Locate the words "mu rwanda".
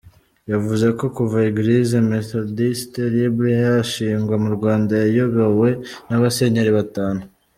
4.43-4.93